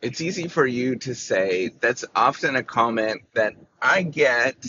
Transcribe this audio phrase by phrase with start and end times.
[0.00, 1.70] it's easy for you to say.
[1.80, 4.66] That's often a comment that I get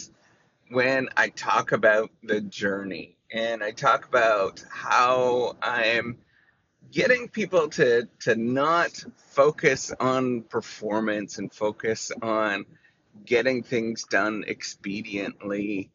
[0.70, 6.18] when I talk about the journey and I talk about how I'm
[6.92, 12.66] getting people to to not focus on performance and focus on
[13.26, 15.90] getting things done expediently.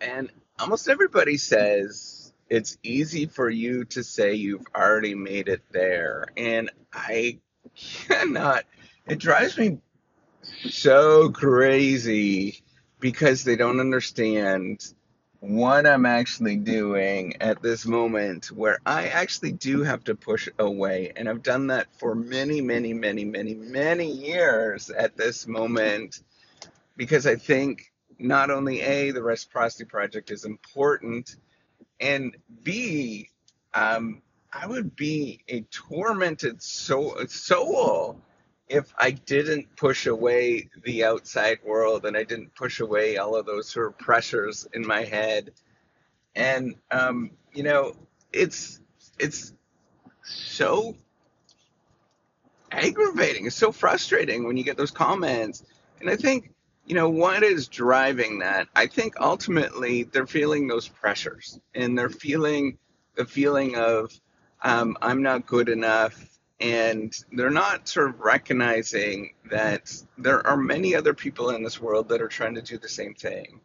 [0.00, 6.26] And almost everybody says it's easy for you to say you've already made it there.
[6.36, 7.38] And I
[8.08, 8.64] cannot,
[9.06, 9.78] it drives me
[10.68, 12.62] so crazy
[13.00, 14.94] because they don't understand
[15.40, 21.12] what I'm actually doing at this moment where I actually do have to push away.
[21.14, 26.20] And I've done that for many, many, many, many, many years at this moment
[26.96, 31.36] because I think not only A, the Reciprocity Project is important,
[32.00, 33.28] and B,
[33.74, 38.20] um, I would be a tormented soul, soul
[38.68, 43.46] if I didn't push away the outside world and I didn't push away all of
[43.46, 45.52] those sort of pressures in my head.
[46.34, 47.94] And um, you know,
[48.32, 48.80] it's
[49.18, 49.52] it's
[50.22, 50.96] so
[52.70, 53.46] aggravating.
[53.46, 55.64] It's so frustrating when you get those comments.
[56.00, 56.52] And I think,
[56.84, 58.68] you know, what is driving that?
[58.74, 62.78] I think ultimately they're feeling those pressures and they're feeling
[63.14, 64.12] the feeling of
[64.66, 66.14] um, I'm not good enough.
[66.58, 72.08] And they're not sort of recognizing that there are many other people in this world
[72.08, 73.60] that are trying to do the same thing.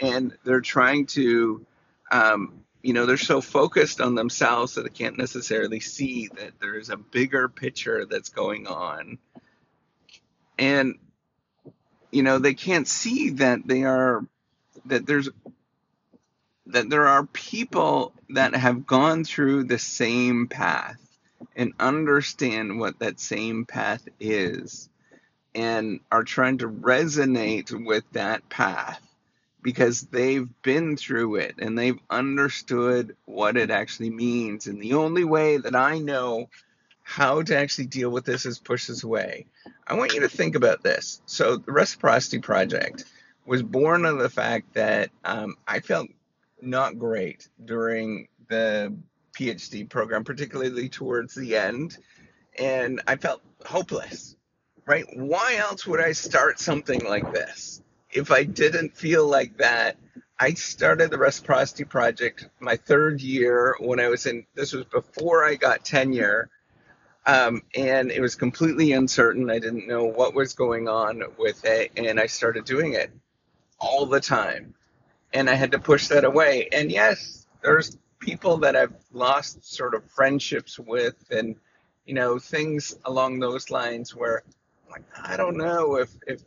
[0.00, 1.64] And they're trying to
[2.10, 6.90] um, you know they're so focused on themselves that they can't necessarily see that there's
[6.90, 9.18] a bigger picture that's going on.
[10.58, 10.98] And
[12.10, 14.26] you know they can't see that they are
[14.86, 15.28] that there's
[16.66, 20.98] that there are people that have gone through the same path
[21.56, 24.88] and understand what that same path is
[25.54, 29.00] and are trying to resonate with that path
[29.62, 34.66] because they've been through it and they've understood what it actually means.
[34.66, 36.48] And the only way that I know
[37.02, 39.46] how to actually deal with this is push this away.
[39.86, 41.20] I want you to think about this.
[41.26, 43.04] So, the Reciprocity Project
[43.44, 46.08] was born of the fact that um, I felt
[46.62, 48.94] not great during the
[49.38, 51.98] PhD program, particularly towards the end,
[52.58, 54.36] and I felt hopeless,
[54.86, 55.04] right?
[55.14, 59.96] Why else would I start something like this if I didn't feel like that?
[60.38, 65.44] I started the Reciprocity Project my third year when I was in, this was before
[65.44, 66.50] I got tenure.
[67.24, 69.48] Um, and it was completely uncertain.
[69.48, 73.12] I didn't know what was going on with it, and I started doing it
[73.78, 74.74] all the time.
[75.32, 76.68] And I had to push that away.
[76.72, 81.56] And yes, there's people that I've lost sort of friendships with and
[82.06, 84.42] you know things along those lines where
[84.90, 86.42] like I don't know if if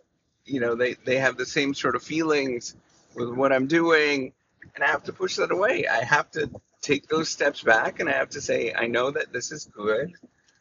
[0.46, 2.76] you know they they have the same sort of feelings
[3.16, 4.34] with what I'm doing
[4.74, 5.88] and I have to push that away.
[5.88, 6.50] I have to
[6.82, 10.14] take those steps back and I have to say I know that this is good.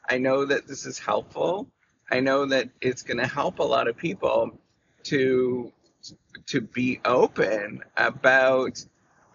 [0.08, 1.68] I know that this is helpful.
[2.10, 4.58] I know that it's going to help a lot of people
[5.04, 5.72] to
[6.46, 8.84] to be open about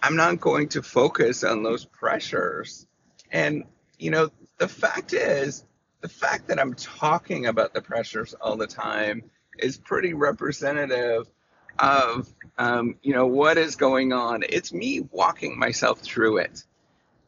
[0.01, 2.87] I'm not going to focus on those pressures.
[3.31, 3.65] And,
[3.97, 5.65] you know, the fact is,
[6.01, 9.23] the fact that I'm talking about the pressures all the time
[9.57, 11.29] is pretty representative
[11.77, 14.43] of, um, you know, what is going on.
[14.47, 16.63] It's me walking myself through it.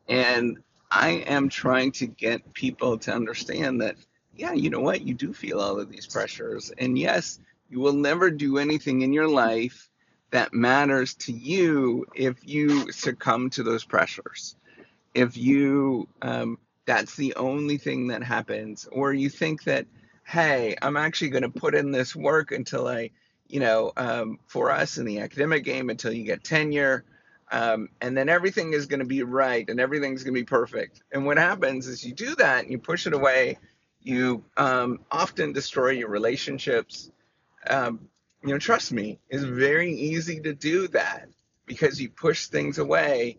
[0.08, 0.60] And
[0.90, 3.98] I am trying to get people to understand that,
[4.36, 5.02] yeah, you know what?
[5.02, 6.72] You do feel all of these pressures.
[6.78, 7.40] And yes,
[7.72, 9.90] you will never do anything in your life
[10.32, 14.56] that matters to you if you succumb to those pressures.
[15.14, 19.88] If you, um, that's the only thing that happens, or you think that,
[20.26, 23.12] hey, I'm actually going to put in this work until I,
[23.48, 27.06] you know, um, for us in the academic game until you get tenure.
[27.52, 31.04] Um, and then everything is going to be right and everything's going to be perfect.
[31.12, 33.58] And what happens is you do that and you push it away.
[34.02, 37.12] You um, often destroy your relationships.
[37.70, 38.08] Um,
[38.44, 41.28] you know, trust me, it's very easy to do that
[41.66, 43.38] because you push things away.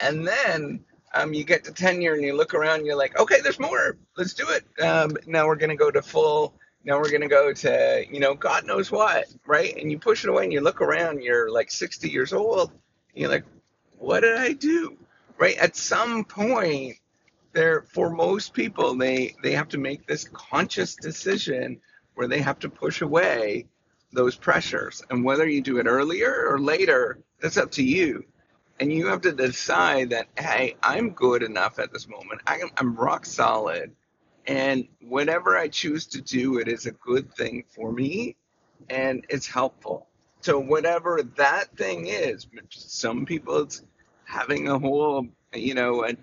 [0.00, 0.84] And then
[1.14, 3.96] um, you get to tenure and you look around and you're like, okay, there's more.
[4.16, 4.64] Let's do it.
[4.82, 6.54] Um, now we're going to go to full.
[6.84, 9.76] Now we're going to go to, you know, God knows what, right?
[9.76, 12.72] And you push it away and you look around, you're like 60 years old.
[13.14, 13.44] you're like,
[13.98, 14.96] what did I do?
[15.38, 15.56] Right?
[15.58, 16.96] At some point,
[17.52, 21.80] there, for most people, they, they have to make this conscious decision
[22.20, 23.66] where they have to push away
[24.12, 25.02] those pressures.
[25.10, 28.24] And whether you do it earlier or later, that's up to you.
[28.80, 32.42] And you have to decide that, hey, I'm good enough at this moment.
[32.46, 33.92] I am, I'm rock solid
[34.46, 38.36] And whatever I choose to do, it is a good thing for me
[38.90, 40.08] and it's helpful.
[40.42, 43.82] So whatever that thing is, some people it's
[44.24, 46.16] having a whole, you know, a,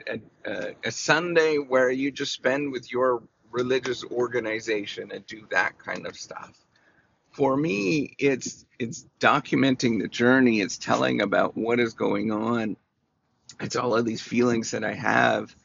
[0.45, 6.05] a, a Sunday where you just spend with your religious organization and do that kind
[6.05, 6.57] of stuff.
[7.31, 10.61] For me, it's it's documenting the journey.
[10.61, 12.77] It's telling about what is going on.
[13.59, 15.55] It's all of these feelings that I have,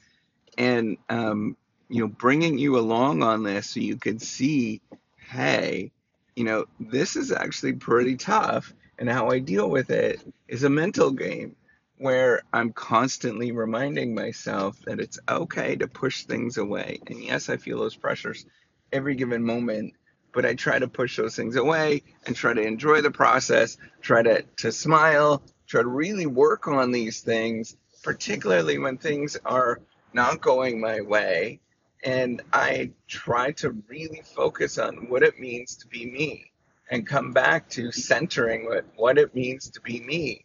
[0.59, 1.57] and um,
[1.89, 4.81] you know, bringing you along on this so you can see,
[5.17, 5.93] hey,
[6.37, 8.73] you know, this is actually pretty tough.
[8.99, 11.57] And how I deal with it is a mental game
[12.03, 17.01] where I'm constantly reminding myself that it's okay to push things away.
[17.07, 18.45] And yes, I feel those pressures
[18.93, 19.95] every given moment,
[20.33, 24.23] but I try to push those things away and try to enjoy the process, try
[24.23, 29.81] to, to smile, try to really work on these things, particularly when things are
[30.13, 31.61] not going my way
[32.03, 36.51] and I try to really focus on what it means to be me
[36.91, 40.45] and come back to centering what, what it means to be me.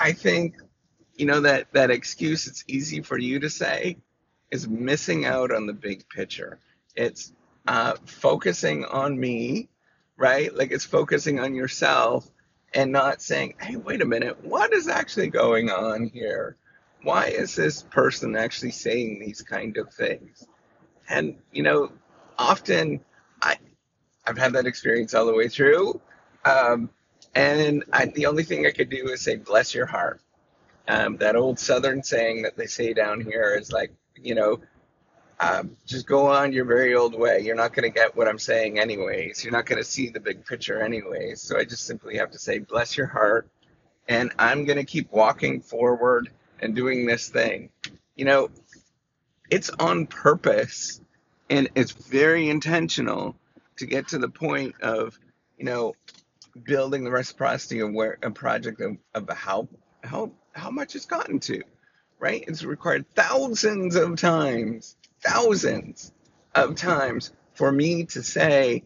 [0.00, 0.56] I think,
[1.14, 3.98] you know, that, that excuse it's easy for you to say
[4.50, 6.58] is missing out on the big picture.
[6.96, 7.32] It's
[7.68, 9.68] uh, focusing on me,
[10.16, 10.54] right?
[10.54, 12.28] Like it's focusing on yourself
[12.74, 16.56] and not saying, hey, wait a minute, what is actually going on here?
[17.02, 20.46] why is this person actually saying these kind of things?
[21.08, 21.92] And you know,
[22.38, 23.00] often
[23.42, 23.56] I
[24.26, 26.00] I've had that experience all the way through,
[26.44, 26.90] um,
[27.34, 30.20] and I, the only thing I could do is say, "Bless your heart."
[30.88, 34.60] Um, that old Southern saying that they say down here is like, you know,
[35.38, 37.40] um, just go on your very old way.
[37.40, 39.42] You're not going to get what I'm saying anyways.
[39.42, 41.40] You're not going to see the big picture anyways.
[41.40, 43.48] So I just simply have to say, bless your heart.
[44.08, 46.30] And I'm going to keep walking forward
[46.60, 47.70] and doing this thing.
[48.16, 48.50] You know,
[49.48, 51.00] it's on purpose
[51.48, 53.36] and it's very intentional
[53.76, 55.18] to get to the point of,
[55.56, 55.94] you know,
[56.64, 59.68] building the reciprocity of where a project of, of how
[60.02, 61.62] how how much it's gotten to.
[62.18, 62.44] Right?
[62.46, 66.12] It's required thousands of times, thousands
[66.54, 68.84] of times for me to say,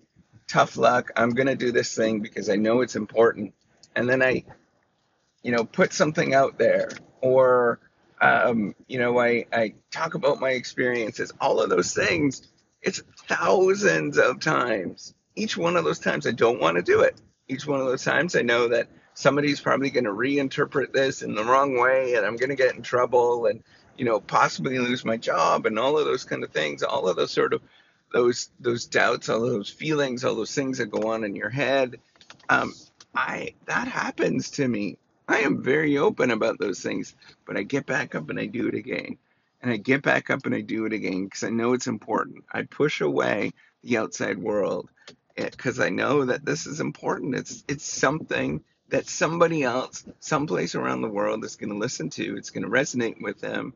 [0.49, 3.55] tough luck, I'm gonna do this thing because I know it's important.
[3.97, 4.45] And then I,
[5.43, 6.91] you know, put something out there
[7.21, 7.81] or
[8.21, 12.43] um, you know, I, I talk about my experiences, all of those things.
[12.81, 15.15] It's thousands of times.
[15.37, 17.21] Each one of those times I don't want to do it.
[17.49, 21.35] Each one of those times I know that somebody's probably going to reinterpret this in
[21.35, 23.63] the wrong way and I'm going to get in trouble and,
[23.97, 26.83] you know, possibly lose my job and all of those kind of things.
[26.83, 27.63] All of those sort of
[28.13, 32.01] those those doubts, all those feelings, all those things that go on in your head.
[32.49, 32.73] Um,
[33.15, 37.15] I that happens to me I am very open about those things,
[37.47, 39.17] but I get back up and I do it again.
[39.63, 42.45] And I get back up and I do it again because I know it's important.
[42.53, 43.53] I push away
[43.83, 44.91] the outside world
[45.37, 47.35] because I know that this is important.
[47.35, 52.37] It's it's something that somebody else, someplace around the world, is going to listen to.
[52.37, 53.75] It's going to resonate with them,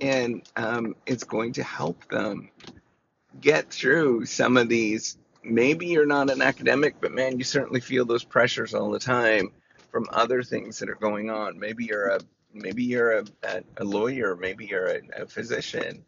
[0.00, 2.50] and um, it's going to help them
[3.40, 5.16] get through some of these.
[5.42, 9.52] Maybe you're not an academic, but man, you certainly feel those pressures all the time
[9.90, 11.58] from other things that are going on.
[11.58, 12.20] Maybe you're a
[12.52, 13.24] maybe you're a,
[13.76, 16.04] a lawyer, maybe you're a, a physician.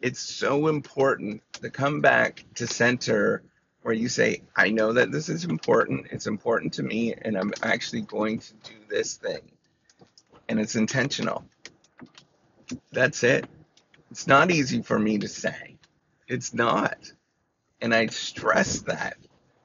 [0.00, 3.42] It's so important to come back to center
[3.82, 7.52] where you say, I know that this is important, it's important to me, and I'm
[7.62, 9.42] actually going to do this thing.
[10.48, 11.44] And it's intentional.
[12.92, 13.46] That's it.
[14.10, 15.76] It's not easy for me to say.
[16.28, 17.10] It's not.
[17.80, 19.16] And I stress that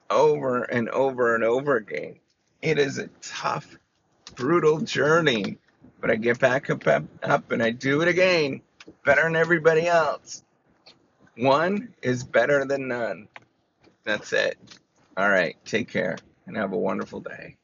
[0.09, 2.15] over and over and over again.
[2.61, 3.77] It is a tough,
[4.35, 5.57] brutal journey,
[5.99, 8.61] but I get back up, up, up and I do it again,
[9.03, 10.43] better than everybody else.
[11.37, 13.27] One is better than none.
[14.05, 14.57] That's it.
[15.17, 17.57] All right, take care and have a wonderful day.